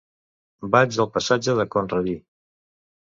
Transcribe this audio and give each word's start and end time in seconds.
Vaig 0.75 0.97
al 1.03 1.09
passatge 1.17 1.57
de 1.59 1.67
Conradí. 1.77 2.17